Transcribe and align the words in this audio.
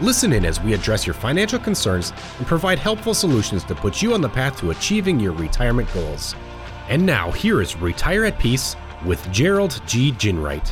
Listen 0.00 0.32
in 0.32 0.44
as 0.44 0.60
we 0.60 0.74
address 0.74 1.06
your 1.06 1.14
financial 1.14 1.58
concerns 1.58 2.12
and 2.38 2.46
provide 2.48 2.80
helpful 2.80 3.14
solutions 3.14 3.62
to 3.64 3.76
put 3.76 4.02
you 4.02 4.12
on 4.12 4.20
the 4.20 4.28
path 4.28 4.58
to 4.58 4.70
achieving 4.70 5.20
your 5.20 5.32
retirement 5.32 5.88
goals. 5.94 6.34
And 6.88 7.06
now, 7.06 7.30
here 7.30 7.62
is 7.62 7.76
Retire 7.76 8.24
at 8.24 8.38
Peace 8.40 8.74
with 9.06 9.30
Gerald 9.30 9.80
G. 9.86 10.10
Ginwright. 10.10 10.68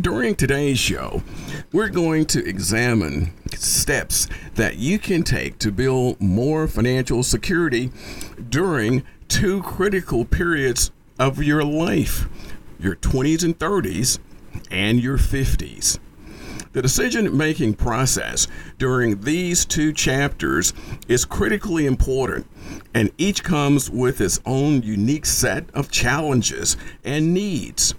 During 0.00 0.34
today's 0.34 0.78
show, 0.78 1.22
we're 1.72 1.88
going 1.88 2.24
to 2.26 2.46
examine 2.46 3.32
steps 3.54 4.28
that 4.54 4.76
you 4.76 4.98
can 4.98 5.22
take 5.22 5.58
to 5.58 5.70
build 5.70 6.20
more 6.20 6.66
financial 6.66 7.22
security 7.22 7.90
during 8.48 9.02
two 9.30 9.62
critical 9.62 10.24
periods 10.24 10.90
of 11.18 11.40
your 11.42 11.64
life 11.64 12.28
your 12.80 12.96
20s 12.96 13.44
and 13.44 13.58
30s 13.58 14.18
and 14.70 15.02
your 15.02 15.18
50s. 15.18 15.98
The 16.72 16.80
decision 16.80 17.36
making 17.36 17.74
process 17.74 18.48
during 18.78 19.20
these 19.20 19.64
two 19.66 19.92
chapters 19.92 20.72
is 21.08 21.24
critically 21.26 21.84
important, 21.84 22.46
and 22.94 23.12
each 23.18 23.44
comes 23.44 23.90
with 23.90 24.20
its 24.20 24.40
own 24.46 24.82
unique 24.82 25.26
set 25.26 25.68
of 25.74 25.90
challenges 25.90 26.76
and 27.04 27.34
needs. 27.34 27.94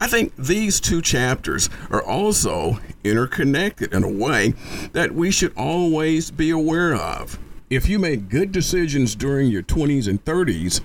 I 0.00 0.08
think 0.08 0.34
these 0.36 0.80
two 0.80 1.00
chapters 1.00 1.70
are 1.90 2.02
also 2.02 2.80
interconnected 3.04 3.94
in 3.94 4.02
a 4.02 4.10
way 4.10 4.54
that 4.92 5.12
we 5.14 5.30
should 5.30 5.56
always 5.56 6.30
be 6.32 6.50
aware 6.50 6.94
of. 6.94 7.38
If 7.70 7.86
you 7.86 7.98
make 7.98 8.30
good 8.30 8.50
decisions 8.50 9.14
during 9.14 9.48
your 9.48 9.62
20s 9.62 10.08
and 10.08 10.24
30s, 10.24 10.80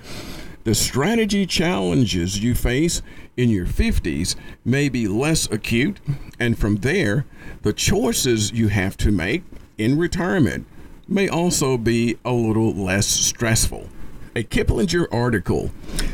the 0.64 0.74
strategy 0.74 1.46
challenges 1.46 2.42
you 2.42 2.54
face 2.54 3.00
in 3.38 3.48
your 3.48 3.64
50s 3.64 4.36
may 4.66 4.90
be 4.90 5.08
less 5.08 5.50
acute, 5.50 5.98
and 6.38 6.58
from 6.58 6.76
there, 6.76 7.24
the 7.62 7.72
choices 7.72 8.52
you 8.52 8.68
have 8.68 8.98
to 8.98 9.10
make 9.10 9.44
in 9.78 9.96
retirement 9.96 10.66
may 11.08 11.26
also 11.26 11.78
be 11.78 12.18
a 12.22 12.32
little 12.32 12.74
less 12.74 13.06
stressful 13.06 13.88
a 14.36 14.42
Kiplinger 14.42 15.06
article 15.12 15.70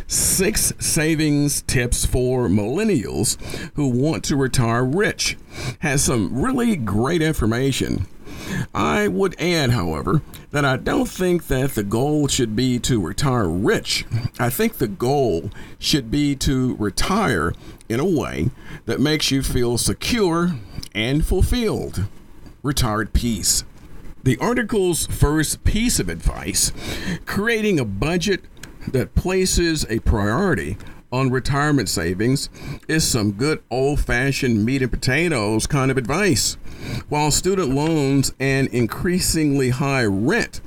Six 0.07 0.75
Savings 0.79 1.63
Tips 1.63 2.05
for 2.05 2.49
Millennials 2.49 3.41
Who 3.75 3.89
Want 3.89 4.25
to 4.25 4.37
Retire 4.37 4.85
Rich 4.85 5.39
has 5.79 6.05
some 6.05 6.43
really 6.43 6.77
great 6.77 7.23
information. 7.23 8.07
I 8.75 9.09
would 9.09 9.41
add, 9.41 9.71
however, 9.71 10.21
that 10.51 10.65
I 10.65 10.77
don't 10.77 11.09
think 11.09 11.47
that 11.47 11.75
the 11.75 11.83
goal 11.83 12.27
should 12.29 12.57
be 12.57 12.79
to 12.81 13.01
retire 13.01 13.49
rich. 13.49 14.05
I 14.39 14.51
think 14.51 14.75
the 14.75 14.89
goal 14.89 15.51
should 15.79 16.11
be 16.11 16.35
to 16.37 16.77
retire 16.77 17.53
in 17.89 18.01
a 18.01 18.05
way 18.05 18.51
that 18.87 19.01
makes 19.01 19.31
you 19.31 19.43
feel 19.43 19.79
secure 19.79 20.57
and 20.95 21.25
fulfilled. 21.25 22.07
Retired 22.63 23.13
peace. 23.13 23.65
The 24.23 24.37
article's 24.39 25.07
first 25.07 25.65
piece 25.65 25.99
of 25.99 26.09
advice 26.09 26.73
creating 27.27 27.81
a 27.81 27.85
budget 27.85 28.45
that 28.89 29.15
places 29.15 29.87
a 29.89 30.01
priority 30.01 30.77
on 31.13 31.31
retirement 31.31 31.89
savings 31.89 32.49
is 32.89 33.07
some 33.07 33.33
good 33.33 33.63
old 33.71 34.01
fashioned 34.01 34.65
meat 34.65 34.83
and 34.83 34.91
potatoes 34.91 35.67
kind 35.67 35.91
of 35.91 35.97
advice. 35.97 36.57
While 37.09 37.31
student 37.31 37.71
loans 37.75 38.33
and 38.41 38.69
increasingly 38.69 39.71
high 39.71 40.05
rent 40.05 40.61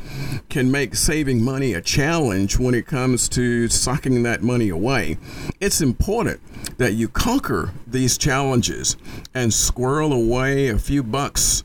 can 0.50 0.70
make 0.72 0.96
saving 0.96 1.44
money 1.44 1.74
a 1.74 1.82
challenge 1.82 2.60
when 2.60 2.76
it 2.76 2.86
comes 2.86 3.28
to 3.30 3.68
socking 3.68 4.24
that 4.24 4.44
money 4.44 4.70
away, 4.70 5.18
it's 5.60 5.82
important 5.82 6.40
that 6.78 6.94
you 6.94 7.08
conquer 7.08 7.72
these 7.88 8.18
challenges 8.18 8.96
and 9.34 9.54
squirrel 9.54 10.14
away 10.14 10.68
a 10.68 10.78
few 10.78 11.04
bucks 11.04 11.64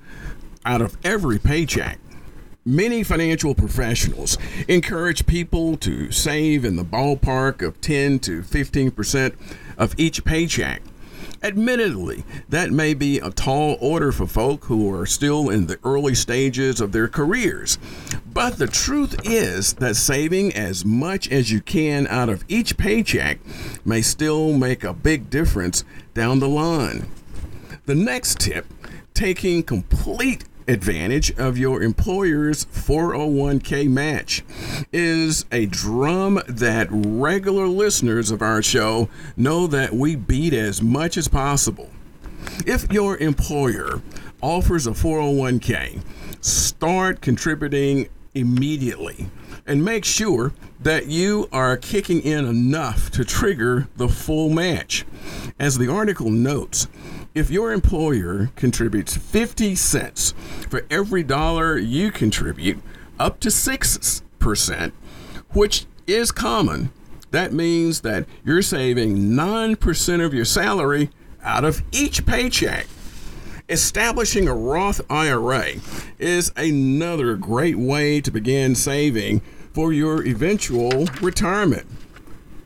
out 0.64 0.80
of 0.80 0.96
every 1.04 1.38
paycheck. 1.38 1.98
Many 2.68 3.02
financial 3.02 3.54
professionals 3.54 4.36
encourage 4.68 5.24
people 5.24 5.78
to 5.78 6.12
save 6.12 6.66
in 6.66 6.76
the 6.76 6.84
ballpark 6.84 7.66
of 7.66 7.80
10 7.80 8.18
to 8.18 8.42
15% 8.42 9.34
of 9.78 9.94
each 9.96 10.22
paycheck. 10.22 10.82
Admittedly, 11.42 12.24
that 12.50 12.70
may 12.70 12.92
be 12.92 13.20
a 13.20 13.30
tall 13.30 13.78
order 13.80 14.12
for 14.12 14.26
folk 14.26 14.66
who 14.66 14.92
are 14.92 15.06
still 15.06 15.48
in 15.48 15.66
the 15.66 15.78
early 15.82 16.14
stages 16.14 16.78
of 16.82 16.92
their 16.92 17.08
careers. 17.08 17.78
But 18.30 18.58
the 18.58 18.66
truth 18.66 19.18
is 19.24 19.72
that 19.74 19.96
saving 19.96 20.52
as 20.54 20.84
much 20.84 21.26
as 21.32 21.50
you 21.50 21.62
can 21.62 22.06
out 22.08 22.28
of 22.28 22.44
each 22.48 22.76
paycheck 22.76 23.38
may 23.82 24.02
still 24.02 24.52
make 24.52 24.84
a 24.84 24.92
big 24.92 25.30
difference 25.30 25.84
down 26.12 26.38
the 26.38 26.50
line. 26.50 27.08
The 27.86 27.94
next 27.94 28.40
tip 28.40 28.66
taking 29.14 29.62
complete 29.62 30.44
advantage 30.68 31.36
of 31.38 31.56
your 31.56 31.82
employer's 31.82 32.66
401k 32.66 33.88
match 33.88 34.44
is 34.92 35.46
a 35.50 35.66
drum 35.66 36.40
that 36.46 36.86
regular 36.90 37.66
listeners 37.66 38.30
of 38.30 38.42
our 38.42 38.62
show 38.62 39.08
know 39.36 39.66
that 39.66 39.94
we 39.94 40.14
beat 40.14 40.52
as 40.52 40.82
much 40.82 41.16
as 41.16 41.26
possible. 41.26 41.90
If 42.66 42.92
your 42.92 43.16
employer 43.16 44.02
offers 44.42 44.86
a 44.86 44.92
401k, 44.92 46.02
start 46.40 47.20
contributing 47.20 48.08
immediately 48.34 49.28
and 49.66 49.84
make 49.84 50.04
sure 50.04 50.52
that 50.80 51.06
you 51.06 51.48
are 51.52 51.76
kicking 51.76 52.20
in 52.20 52.44
enough 52.46 53.10
to 53.10 53.24
trigger 53.24 53.88
the 53.96 54.08
full 54.08 54.48
match. 54.48 55.04
As 55.58 55.76
the 55.78 55.90
article 55.90 56.30
notes, 56.30 56.86
if 57.34 57.50
your 57.50 57.72
employer 57.72 58.50
contributes 58.56 59.16
50 59.16 59.74
cents 59.74 60.34
for 60.68 60.84
every 60.90 61.22
dollar 61.22 61.78
you 61.78 62.10
contribute, 62.10 62.78
up 63.18 63.40
to 63.40 63.48
6%, 63.48 64.92
which 65.50 65.86
is 66.06 66.32
common, 66.32 66.90
that 67.30 67.52
means 67.52 68.00
that 68.00 68.26
you're 68.44 68.62
saving 68.62 69.16
9% 69.30 70.24
of 70.24 70.32
your 70.32 70.44
salary 70.44 71.10
out 71.42 71.64
of 71.64 71.82
each 71.92 72.24
paycheck. 72.24 72.86
Establishing 73.68 74.48
a 74.48 74.54
Roth 74.54 75.00
IRA 75.10 75.74
is 76.18 76.50
another 76.56 77.36
great 77.36 77.76
way 77.76 78.20
to 78.22 78.30
begin 78.30 78.74
saving 78.74 79.40
for 79.74 79.92
your 79.92 80.26
eventual 80.26 81.06
retirement. 81.20 81.86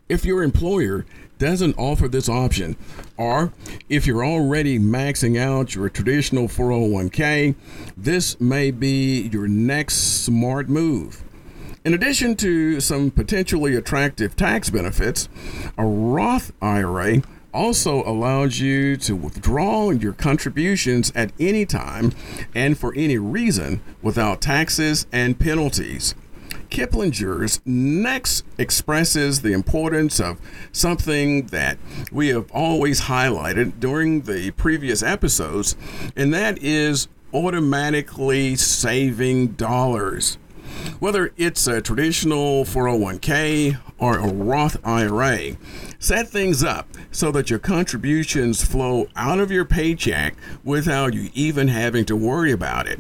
If 0.09 0.25
your 0.25 0.45
employer 0.45 1.05
doesn't 1.43 1.77
offer 1.77 2.07
this 2.07 2.29
option, 2.29 2.77
or 3.17 3.53
if 3.89 4.07
you're 4.07 4.25
already 4.25 4.79
maxing 4.79 5.37
out 5.37 5.75
your 5.75 5.89
traditional 5.89 6.47
401k, 6.47 7.57
this 7.97 8.41
may 8.41 8.71
be 8.71 9.23
your 9.23 9.49
next 9.49 10.25
smart 10.25 10.69
move. 10.69 11.25
In 11.85 11.95
addition 11.95 12.37
to 12.37 12.79
some 12.79 13.11
potentially 13.11 13.75
attractive 13.75 14.37
tax 14.37 14.71
benefits, 14.71 15.29
a 15.77 15.85
Roth 15.85 16.53
IRA 16.63 17.23
also 17.53 18.05
allows 18.05 18.61
you 18.61 18.97
to 18.99 19.17
withdraw 19.17 19.91
your 19.91 20.13
contributions 20.13 21.11
at 21.17 21.33
any 21.41 21.67
time 21.67 22.13
and 22.55 22.79
for 22.79 22.95
any 22.95 23.19
reason 23.19 23.81
without 24.01 24.41
taxes 24.41 25.09
and 25.11 25.41
penalties. 25.41 26.15
Kiplinger's 26.73 27.61
next 27.67 28.47
expresses 28.57 29.43
the 29.43 29.53
importance 29.53 30.19
of 30.19 30.41
something 30.73 31.49
that 31.49 31.77
we 32.11 32.29
have 32.29 32.51
always 32.51 33.03
highlighted 33.03 33.79
during 33.79 34.23
the 34.23 34.53
previous 34.53 35.03
episodes, 35.03 35.77
and 36.17 36.33
that 36.33 36.57
is 36.63 37.09
automatically 37.35 38.57
saving 38.57 39.49
dollars. 39.49 40.39
Whether 40.99 41.35
it's 41.37 41.67
a 41.67 41.83
traditional 41.83 42.65
401k 42.65 43.79
or 43.99 44.17
a 44.17 44.33
Roth 44.33 44.79
IRA, 44.83 45.59
set 45.99 46.29
things 46.29 46.65
up 46.65 46.89
so 47.11 47.31
that 47.33 47.51
your 47.51 47.59
contributions 47.59 48.65
flow 48.65 49.09
out 49.15 49.41
of 49.41 49.51
your 49.51 49.67
paycheck 49.67 50.37
without 50.65 51.13
you 51.13 51.29
even 51.35 51.69
having 51.69 52.07
to 52.07 52.17
worry 52.17 52.51
about 52.51 52.87
it. 52.87 52.99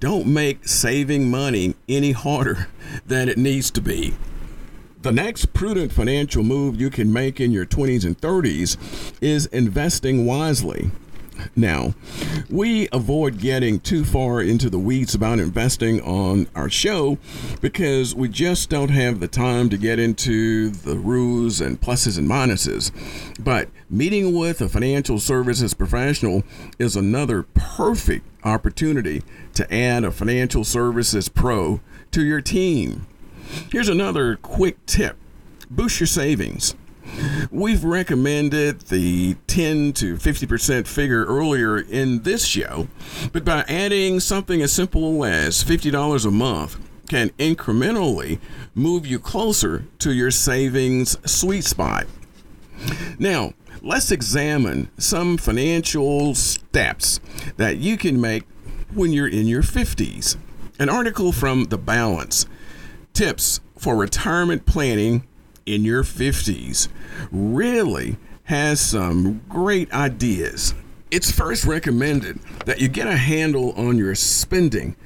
Don't 0.00 0.28
make 0.28 0.68
saving 0.68 1.28
money 1.28 1.74
any 1.88 2.12
harder 2.12 2.68
than 3.04 3.28
it 3.28 3.36
needs 3.36 3.68
to 3.72 3.80
be. 3.80 4.14
The 5.02 5.10
next 5.10 5.52
prudent 5.52 5.92
financial 5.92 6.44
move 6.44 6.80
you 6.80 6.88
can 6.88 7.12
make 7.12 7.40
in 7.40 7.50
your 7.50 7.66
20s 7.66 8.04
and 8.04 8.16
30s 8.16 8.76
is 9.20 9.46
investing 9.46 10.24
wisely. 10.24 10.92
Now, 11.56 11.94
we 12.50 12.88
avoid 12.92 13.38
getting 13.38 13.80
too 13.80 14.04
far 14.04 14.40
into 14.40 14.70
the 14.70 14.78
weeds 14.78 15.14
about 15.14 15.38
investing 15.38 16.00
on 16.02 16.48
our 16.54 16.70
show 16.70 17.18
because 17.60 18.14
we 18.14 18.28
just 18.28 18.70
don't 18.70 18.90
have 18.90 19.20
the 19.20 19.28
time 19.28 19.68
to 19.70 19.76
get 19.76 19.98
into 19.98 20.70
the 20.70 20.96
rules 20.96 21.60
and 21.60 21.80
pluses 21.80 22.18
and 22.18 22.28
minuses. 22.28 22.92
But 23.42 23.68
meeting 23.90 24.36
with 24.36 24.60
a 24.60 24.68
financial 24.68 25.18
services 25.18 25.74
professional 25.74 26.44
is 26.78 26.96
another 26.96 27.44
perfect 27.54 28.26
opportunity 28.44 29.22
to 29.54 29.72
add 29.72 30.04
a 30.04 30.10
financial 30.10 30.64
services 30.64 31.28
pro 31.28 31.80
to 32.12 32.24
your 32.24 32.40
team. 32.40 33.06
Here's 33.70 33.88
another 33.88 34.36
quick 34.36 34.84
tip 34.86 35.16
boost 35.70 36.00
your 36.00 36.06
savings. 36.06 36.74
We've 37.50 37.84
recommended 37.84 38.82
the 38.82 39.36
10 39.46 39.92
to 39.94 40.16
50% 40.16 40.86
figure 40.86 41.24
earlier 41.24 41.78
in 41.78 42.22
this 42.22 42.44
show, 42.44 42.88
but 43.32 43.44
by 43.44 43.64
adding 43.68 44.20
something 44.20 44.62
as 44.62 44.72
simple 44.72 45.24
as 45.24 45.64
$50 45.64 46.26
a 46.26 46.30
month 46.30 46.78
can 47.08 47.30
incrementally 47.30 48.38
move 48.74 49.06
you 49.06 49.18
closer 49.18 49.84
to 49.98 50.12
your 50.12 50.30
savings 50.30 51.16
sweet 51.28 51.64
spot. 51.64 52.06
Now, 53.18 53.54
let's 53.82 54.10
examine 54.10 54.90
some 54.98 55.36
financial 55.36 56.34
steps 56.34 57.20
that 57.56 57.78
you 57.78 57.96
can 57.96 58.20
make 58.20 58.44
when 58.94 59.12
you're 59.12 59.28
in 59.28 59.46
your 59.46 59.62
50s. 59.62 60.36
An 60.78 60.88
article 60.88 61.32
from 61.32 61.64
The 61.64 61.78
Balance 61.78 62.46
Tips 63.12 63.60
for 63.76 63.96
Retirement 63.96 64.64
Planning 64.66 65.26
in 65.68 65.84
Your 65.84 66.02
50s 66.02 66.88
really 67.30 68.16
has 68.44 68.80
some 68.80 69.42
great 69.48 69.92
ideas. 69.92 70.74
It's 71.10 71.30
first 71.30 71.64
recommended 71.64 72.38
that 72.66 72.80
you 72.80 72.88
get 72.88 73.06
a 73.06 73.16
handle 73.16 73.72
on 73.72 73.98
your 73.98 74.14
spending 74.14 74.96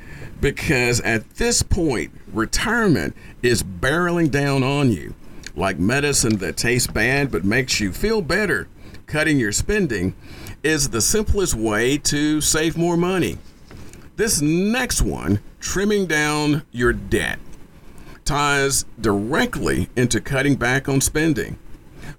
because 0.40 1.00
at 1.00 1.28
this 1.36 1.62
point, 1.62 2.12
retirement 2.32 3.16
is 3.42 3.62
barreling 3.62 4.30
down 4.30 4.62
on 4.62 4.90
you. 4.90 5.14
Like 5.54 5.78
medicine 5.78 6.38
that 6.38 6.56
tastes 6.56 6.90
bad 6.90 7.30
but 7.30 7.44
makes 7.44 7.80
you 7.80 7.92
feel 7.92 8.22
better, 8.22 8.68
cutting 9.06 9.38
your 9.38 9.52
spending 9.52 10.14
is 10.62 10.90
the 10.90 11.00
simplest 11.00 11.54
way 11.54 11.98
to 11.98 12.40
save 12.40 12.76
more 12.76 12.96
money. 12.96 13.38
This 14.16 14.40
next 14.40 15.02
one, 15.02 15.40
trimming 15.60 16.06
down 16.06 16.62
your 16.70 16.92
debt 16.92 17.38
ties 18.24 18.84
directly 19.00 19.88
into 19.96 20.20
cutting 20.20 20.56
back 20.56 20.88
on 20.88 21.00
spending. 21.00 21.58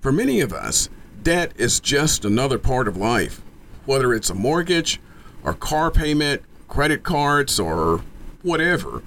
For 0.02 0.12
many 0.12 0.42
of 0.42 0.54
us, 0.54 0.90
debt 1.22 1.54
is 1.56 1.80
just 1.80 2.26
another 2.26 2.58
part 2.58 2.88
of 2.88 2.98
life, 2.98 3.42
whether 3.86 4.14
it's 4.14 4.30
a 4.30 4.36
mortgage 4.36 5.00
or 5.44 5.54
car 5.54 5.92
payment, 5.92 6.42
credit 6.68 7.04
cards, 7.04 7.60
or 7.60 8.02
whatever. 8.42 9.02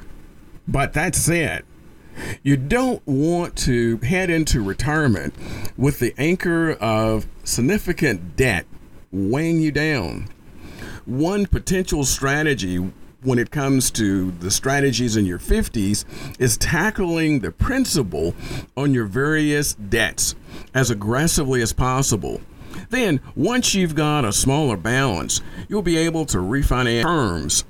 But 0.68 0.92
that 0.94 1.14
said, 1.14 1.64
you 2.42 2.56
don't 2.56 3.06
want 3.06 3.56
to 3.56 3.98
head 3.98 4.30
into 4.30 4.62
retirement 4.62 5.34
with 5.76 5.98
the 5.98 6.14
anchor 6.16 6.72
of 6.72 7.26
significant 7.44 8.36
debt 8.36 8.66
weighing 9.12 9.60
you 9.60 9.70
down. 9.70 10.28
One 11.04 11.46
potential 11.46 12.04
strategy 12.04 12.90
when 13.22 13.38
it 13.38 13.50
comes 13.50 13.90
to 13.92 14.30
the 14.32 14.50
strategies 14.50 15.16
in 15.16 15.26
your 15.26 15.38
50s 15.38 16.04
is 16.38 16.56
tackling 16.56 17.40
the 17.40 17.50
principal 17.50 18.34
on 18.76 18.94
your 18.94 19.06
various 19.06 19.74
debts 19.74 20.34
as 20.74 20.90
aggressively 20.90 21.62
as 21.62 21.72
possible. 21.72 22.40
Then, 22.90 23.20
once 23.34 23.74
you've 23.74 23.94
got 23.94 24.24
a 24.24 24.32
smaller 24.32 24.76
balance, 24.76 25.40
you'll 25.68 25.82
be 25.82 25.96
able 25.96 26.26
to 26.26 26.38
refinance 26.38 27.02
terms. 27.02 27.64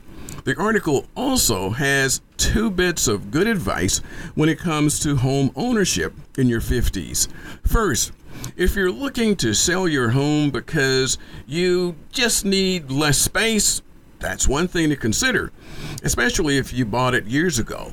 The 0.45 0.57
article 0.57 1.07
also 1.17 1.71
has 1.71 2.21
two 2.37 2.71
bits 2.71 3.09
of 3.09 3.31
good 3.31 3.47
advice 3.47 3.99
when 4.35 4.49
it 4.49 4.59
comes 4.59 5.01
to 5.01 5.17
home 5.17 5.51
ownership 5.57 6.15
in 6.37 6.49
your 6.49 6.61
50s. 6.61 7.29
First, 7.67 8.13
if 8.57 8.77
you're 8.77 8.93
looking 8.93 9.37
to 9.37 9.55
sell 9.55 9.89
your 9.89 10.11
home 10.11 10.51
because 10.51 11.19
you 11.47 11.97
just 12.13 12.45
need 12.45 12.91
less 12.91 13.19
space 13.19 13.83
that's 14.27 14.49
one 14.49 14.67
thing 14.67 14.89
to 14.89 14.97
consider, 14.97 15.53
especially 16.03 16.59
if 16.59 16.73
you 16.73 16.85
bought 16.85 17.15
it 17.15 17.27
years 17.27 17.61
ago. 17.61 17.93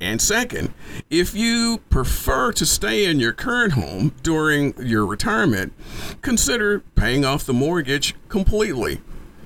And 0.00 0.20
second, 0.20 0.74
if 1.08 1.36
you 1.36 1.78
prefer 1.88 2.50
to 2.52 2.66
stay 2.66 3.04
in 3.04 3.20
your 3.20 3.32
current 3.32 3.74
home 3.74 4.12
during 4.24 4.74
your 4.84 5.06
retirement, 5.06 5.72
consider 6.20 6.80
paying 6.96 7.24
off 7.24 7.44
the 7.44 7.52
mortgage 7.52 8.16
completely. 8.28 9.00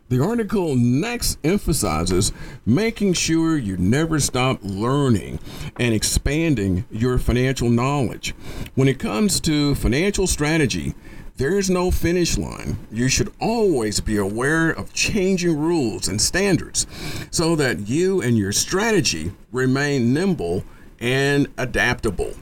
The 0.09 0.23
article 0.23 0.75
next 0.75 1.39
emphasizes 1.45 2.33
making 2.65 3.13
sure 3.13 3.59
you 3.59 3.77
never 3.77 4.19
stop 4.19 4.59
learning 4.63 5.39
and 5.79 5.95
expanding 5.95 6.87
your 6.91 7.19
financial 7.19 7.69
knowledge. 7.69 8.35
When 8.75 8.89
it 8.89 8.99
comes 8.99 9.39
to 9.41 9.75
financial 9.75 10.27
strategy, 10.27 10.95
there 11.37 11.59
is 11.59 11.71
no 11.71 11.91
finish 11.91 12.37
line. 12.37 12.77
You 12.91 13.09
should 13.09 13.33
always 13.41 14.01
be 14.01 14.17
aware 14.17 14.71
of 14.71 14.93
changing 14.93 15.59
rules 15.59 16.09
and 16.09 16.21
standards 16.21 16.87
so 17.31 17.57
that 17.57 17.89
you 17.89 18.21
and 18.21 18.37
your 18.37 18.53
strategy 18.53 19.33
remain 19.51 20.13
nimble 20.13 20.65
and 21.01 21.49
adaptable. 21.57 22.35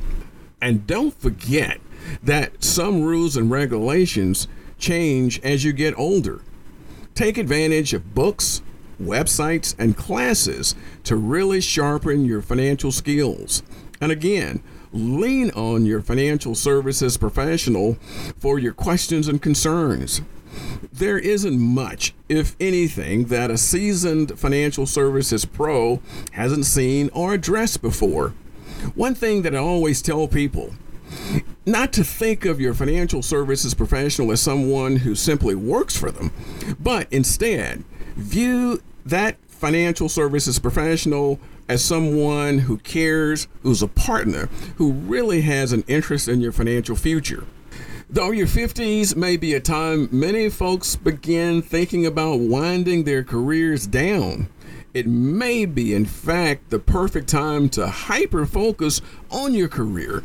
And 0.60 0.86
don't 0.86 1.14
forget 1.14 1.80
that 2.22 2.62
some 2.62 3.02
rules 3.02 3.36
and 3.36 3.50
regulations 3.50 4.48
change 4.78 5.40
as 5.40 5.64
you 5.64 5.72
get 5.72 5.98
older. 5.98 6.42
Take 7.14 7.38
advantage 7.38 7.92
of 7.94 8.14
books, 8.14 8.62
websites, 9.00 9.74
and 9.78 9.96
classes 9.96 10.74
to 11.04 11.16
really 11.16 11.60
sharpen 11.60 12.24
your 12.24 12.42
financial 12.42 12.92
skills. 12.92 13.62
And 14.00 14.10
again, 14.10 14.62
lean 14.92 15.50
on 15.50 15.86
your 15.86 16.00
financial 16.00 16.54
services 16.54 17.16
professional 17.16 17.94
for 18.38 18.58
your 18.58 18.72
questions 18.72 19.28
and 19.28 19.40
concerns. 19.40 20.20
There 20.92 21.18
isn't 21.18 21.60
much, 21.60 22.12
if 22.28 22.56
anything, 22.58 23.26
that 23.26 23.50
a 23.50 23.58
seasoned 23.58 24.38
financial 24.38 24.86
services 24.86 25.44
pro 25.44 26.00
hasn't 26.32 26.66
seen 26.66 27.08
or 27.12 27.34
addressed 27.34 27.82
before. 27.82 28.30
One 28.94 29.14
thing 29.14 29.42
that 29.42 29.54
I 29.54 29.58
always 29.58 30.02
tell 30.02 30.26
people 30.26 30.74
not 31.66 31.92
to 31.92 32.04
think 32.04 32.44
of 32.44 32.60
your 32.60 32.74
financial 32.74 33.22
services 33.22 33.74
professional 33.74 34.32
as 34.32 34.40
someone 34.40 34.96
who 34.96 35.14
simply 35.14 35.54
works 35.54 35.96
for 35.96 36.10
them, 36.10 36.32
but 36.78 37.06
instead 37.10 37.84
view 38.16 38.82
that 39.04 39.36
financial 39.48 40.08
services 40.08 40.58
professional 40.58 41.38
as 41.70 41.84
someone 41.84 42.58
who 42.58 42.76
cares, 42.78 43.46
who's 43.62 43.80
a 43.80 43.86
partner, 43.86 44.48
who 44.74 44.90
really 44.90 45.42
has 45.42 45.72
an 45.72 45.84
interest 45.86 46.26
in 46.26 46.40
your 46.40 46.50
financial 46.50 46.96
future. 46.96 47.44
Though 48.10 48.32
your 48.32 48.48
50s 48.48 49.14
may 49.14 49.36
be 49.36 49.54
a 49.54 49.60
time 49.60 50.08
many 50.10 50.50
folks 50.50 50.96
begin 50.96 51.62
thinking 51.62 52.04
about 52.04 52.40
winding 52.40 53.04
their 53.04 53.22
careers 53.22 53.86
down, 53.86 54.48
it 54.94 55.06
may 55.06 55.64
be, 55.64 55.94
in 55.94 56.06
fact, 56.06 56.70
the 56.70 56.80
perfect 56.80 57.28
time 57.28 57.68
to 57.68 57.86
hyper 57.86 58.46
focus 58.46 59.00
on 59.30 59.54
your 59.54 59.68
career. 59.68 60.24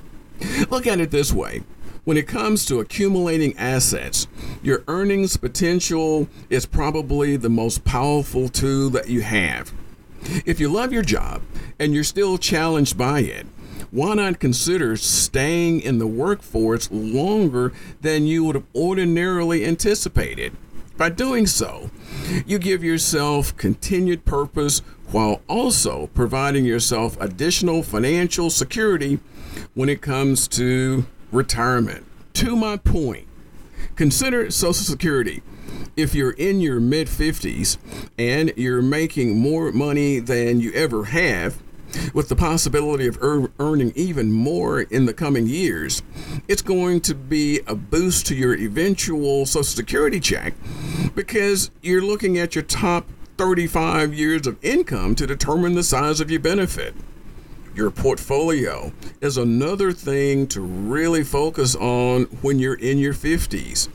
Look 0.72 0.88
at 0.88 1.00
it 1.00 1.12
this 1.12 1.32
way 1.32 1.62
when 2.06 2.18
it 2.18 2.28
comes 2.28 2.66
to 2.66 2.80
accumulating 2.80 3.56
assets, 3.58 4.28
your 4.64 4.84
earnings 4.88 5.38
potential 5.38 6.28
is 6.50 6.66
probably 6.66 7.38
the 7.38 7.50
most 7.50 7.84
powerful 7.84 8.50
tool 8.50 8.90
that 8.90 9.10
you 9.10 9.22
have. 9.22 9.72
If 10.46 10.60
you 10.60 10.70
love 10.70 10.91
your 10.91 11.03
job 11.03 11.41
and 11.79 11.94
you're 11.94 12.03
still 12.03 12.38
challenged 12.38 12.98
by 12.98 13.20
it, 13.22 13.46
why 13.91 14.15
not 14.15 14.39
consider 14.39 14.98
staying 14.98 15.82
in 15.82 16.00
the 16.00 16.08
workforce 16.08 16.89
longer 16.91 17.72
than 18.01 18.25
you 18.25 18.44
would 18.44 18.55
have 18.55 18.65
ordinarily 18.75 19.65
anticipated? 19.65 20.53
By 20.98 21.10
doing 21.10 21.46
so, 21.46 21.91
you 22.46 22.58
give 22.58 22.84
yourself 22.84 23.55
continued 23.58 24.25
purpose 24.25 24.79
while 25.12 25.41
also 25.48 26.08
providing 26.08 26.65
yourself 26.65 27.20
additional 27.20 27.84
financial 27.84 28.50
security 28.50 29.20
when 29.74 29.89
it 29.89 30.01
comes 30.01 30.48
to 30.50 31.05
retirement. 31.32 32.05
To 32.36 32.55
my 32.55 32.77
point, 32.77 33.27
consider 33.96 34.50
Social 34.51 34.74
Security 34.74 35.44
if 35.96 36.14
you're 36.14 36.32
in 36.32 36.60
your 36.60 36.80
mid 36.80 37.08
50s 37.08 37.78
and 38.18 38.54
you're 38.56 38.82
making 38.82 39.38
more 39.38 39.72
money 39.72 40.20
than 40.20 40.60
you 40.60 40.72
ever 40.74 41.06
have, 41.06 41.62
with 42.14 42.30
the 42.30 42.36
possibility 42.36 43.08
of 43.08 43.18
er- 43.22 43.52
earning 43.60 43.94
even 43.96 44.32
more 44.32 44.82
in 44.82 45.06
the 45.06 45.14
coming 45.14 45.48
years, 45.48 46.02
it's 46.48 46.62
going 46.62 47.02
to 47.02 47.16
be 47.16 47.62
a 47.68 47.75
boost 47.75 48.25
to 48.28 48.36
your 48.36 48.56
eventual 48.56 49.46
Social 49.46 49.64
Security 49.64 50.20
check 50.20 50.54
because 51.14 51.72
you're 51.82 52.02
looking 52.02 52.38
at 52.38 52.56
your 52.56 52.64
top 52.64 53.08
35 53.38 54.14
years 54.14 54.48
of 54.48 54.64
income 54.64 55.16
to 55.16 55.28
determine 55.28 55.75
the 55.75 55.84
size 55.84 56.20
of 56.20 56.32
your 56.32 56.40
benefit. 56.40 56.94
Your 57.75 57.92
portfolio 57.92 58.94
is 59.20 59.38
another 59.38 59.92
thing 59.92 60.48
to 60.48 60.62
really 60.62 61.24
focus 61.24 61.75
on 61.75 62.24
when 62.42 62.58
you're 62.58 62.75
in 62.75 62.98
your 62.98 63.14
50s. 63.14 63.90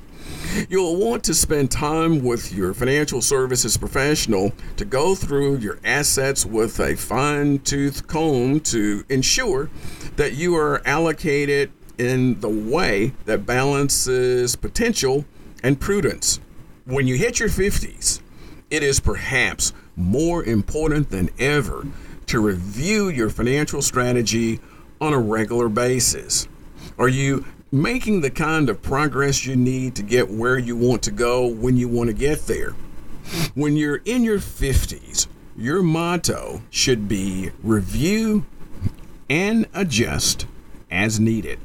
You'll 0.69 0.97
want 0.97 1.25
to 1.25 1.35
spend 1.35 1.71
time 1.71 2.23
with 2.23 2.53
your 2.53 2.75
financial 2.75 3.23
services 3.23 3.77
professional 3.77 4.53
to 4.77 4.85
go 4.85 5.15
through 5.15 5.59
your 5.59 5.79
assets 5.85 6.45
with 6.45 6.79
a 6.81 6.97
fine 6.97 7.59
tooth 7.61 8.07
comb 8.07 8.61
to 8.61 9.05
ensure 9.09 9.71
that 10.17 10.35
you 10.35 10.57
are 10.57 10.83
allocated 10.87 11.73
in 11.99 12.41
the 12.41 12.49
way 12.49 13.13
that 13.27 13.45
balances 13.47 14.57
potential 14.57 15.25
and 15.63 15.81
prudence. 15.81 16.41
When 16.85 17.07
you 17.07 17.17
hit 17.17 17.39
your 17.39 17.49
50s, 17.49 18.21
it 18.71 18.83
is 18.83 19.01
perhaps 19.01 19.73
more 19.97 20.43
important 20.45 21.11
than 21.11 21.31
ever 21.39 21.87
to 22.27 22.41
review 22.41 23.09
your 23.09 23.29
financial 23.29 23.83
strategy 23.83 24.61
on 25.01 25.13
a 25.13 25.19
regular 25.19 25.69
basis. 25.69 26.49
Are 26.99 27.09
you 27.09 27.45
making 27.73 28.21
the 28.21 28.31
kind 28.31 28.69
of 28.69 28.83
progress 28.83 29.47
you 29.47 29.57
need 29.57 29.95
to 29.95 30.03
get 30.03 30.31
where 30.31 30.59
you 30.59 30.77
want 30.77 31.03
to 31.03 31.11
go 31.11 31.47
when 31.47 31.77
you 31.77 31.89
want 31.89 32.09
to 32.09 32.15
get 32.15 32.47
there. 32.47 32.75
When 33.55 33.77
you're 33.77 34.03
in 34.05 34.25
your 34.25 34.39
50s, 34.39 35.29
your 35.57 35.83
motto 35.83 36.63
should 36.71 37.09
be 37.09 37.51
review 37.63 38.45
and 39.29 39.67
adjust 39.73 40.47
as 40.91 41.21
needed. 41.21 41.61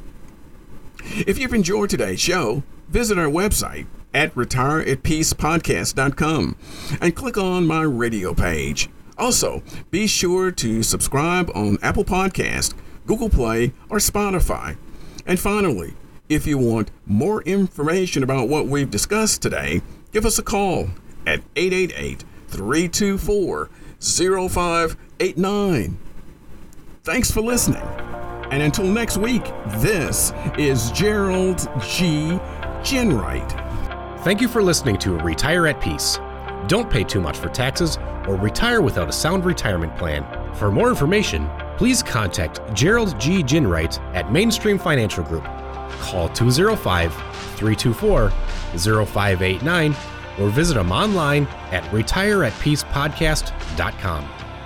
If 1.03 1.39
you've 1.39 1.53
enjoyed 1.53 1.89
today's 1.89 2.19
show, 2.19 2.63
visit 2.89 3.17
our 3.17 3.27
website 3.27 3.87
at 4.13 4.35
retireatpeacepodcast.com 4.35 6.55
and 7.01 7.15
click 7.15 7.37
on 7.37 7.65
my 7.65 7.81
radio 7.81 8.33
page. 8.33 8.89
Also, 9.17 9.63
be 9.91 10.07
sure 10.07 10.51
to 10.51 10.83
subscribe 10.83 11.49
on 11.55 11.77
Apple 11.81 12.05
Podcast, 12.05 12.73
Google 13.05 13.29
Play, 13.29 13.73
or 13.89 13.97
Spotify. 13.97 14.77
And 15.25 15.39
finally, 15.39 15.93
if 16.29 16.45
you 16.47 16.57
want 16.57 16.91
more 17.05 17.41
information 17.43 18.23
about 18.23 18.47
what 18.49 18.67
we've 18.67 18.89
discussed 18.89 19.41
today, 19.41 19.81
give 20.11 20.25
us 20.25 20.39
a 20.39 20.43
call 20.43 20.89
at 21.25 21.41
888 21.55 22.23
324 22.47 23.69
0589. 23.99 25.97
Thanks 27.03 27.31
for 27.31 27.41
listening. 27.41 27.83
And 28.51 28.61
until 28.61 28.85
next 28.85 29.17
week, 29.17 29.43
this 29.77 30.31
is 30.57 30.91
Gerald 30.91 31.59
G. 31.81 32.39
Ginwright. 32.81 34.21
Thank 34.23 34.41
you 34.41 34.47
for 34.47 34.61
listening 34.61 34.97
to 34.99 35.17
Retire 35.17 35.67
at 35.67 35.81
Peace. 35.81 36.19
Don't 36.67 36.89
pay 36.89 37.03
too 37.03 37.21
much 37.21 37.37
for 37.37 37.49
taxes 37.49 37.97
or 38.27 38.35
retire 38.35 38.81
without 38.81 39.09
a 39.09 39.11
sound 39.11 39.45
retirement 39.45 39.95
plan. 39.97 40.25
For 40.55 40.71
more 40.71 40.89
information, 40.89 41.49
please 41.77 42.03
contact 42.03 42.61
Gerald 42.73 43.19
G. 43.19 43.43
Ginwright 43.43 43.99
at 44.15 44.31
Mainstream 44.31 44.77
Financial 44.77 45.23
Group. 45.23 45.43
Call 45.99 46.29
205 46.29 47.13
324 47.13 48.29
0589 49.05 49.95
or 50.39 50.49
visit 50.49 50.75
them 50.75 50.91
online 50.91 51.45
at 51.71 51.83
retireatpeacepodcast.com. 51.85 54.44